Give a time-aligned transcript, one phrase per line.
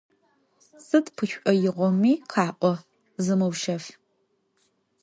[0.85, 2.73] Сыд пшӏоигъоми къаӏо,
[3.23, 3.83] зымыушъэф.